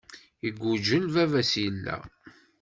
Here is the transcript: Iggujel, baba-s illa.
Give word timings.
Iggujel, 0.47 1.05
baba-s 1.13 1.53
illa. 1.67 1.97